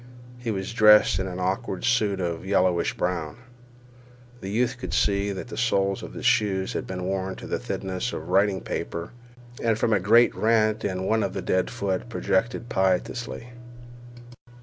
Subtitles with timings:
[0.39, 3.37] He was dressed in an awkward suit of yellowish brown.
[4.39, 7.59] The youth could see that the soles of his shoes had been worn to the
[7.59, 9.11] thinness of writing paper,
[9.61, 13.49] and from a great rent in one the dead foot projected piteously.